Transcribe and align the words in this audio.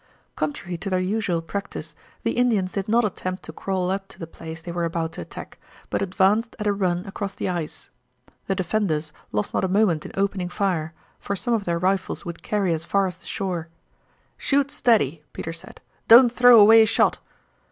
Contrary 0.35 0.77
to 0.79 0.89
their 0.89 0.99
usual 0.99 1.43
practice 1.43 1.93
the 2.23 2.31
Indians 2.31 2.71
did 2.71 2.89
not 2.89 3.05
attempt 3.05 3.43
to 3.43 3.53
crawl 3.53 3.91
up 3.91 4.07
to 4.07 4.17
the 4.17 4.25
place 4.25 4.59
they 4.59 4.71
were 4.71 4.83
about 4.83 5.11
to 5.11 5.21
attack, 5.21 5.59
but 5.91 6.01
advanced 6.01 6.55
at 6.57 6.65
a 6.65 6.73
run 6.73 7.05
across 7.05 7.35
the 7.35 7.47
ice. 7.47 7.91
The 8.47 8.55
defenders 8.55 9.13
lost 9.31 9.53
not 9.53 9.63
a 9.63 9.67
moment 9.67 10.03
in 10.03 10.11
opening 10.17 10.49
fire, 10.49 10.95
for 11.19 11.35
some 11.35 11.53
of 11.53 11.65
their 11.65 11.77
rifles 11.77 12.25
would 12.25 12.41
carry 12.41 12.73
as 12.73 12.83
far 12.83 13.05
as 13.05 13.17
the 13.17 13.27
shore. 13.27 13.69
"Shoot 14.37 14.71
steady," 14.71 15.21
Peter 15.33 15.53
said. 15.53 15.81
"Don't 16.07 16.31
throw 16.31 16.59
away 16.59 16.81
a 16.81 16.87
shot." 16.87 17.19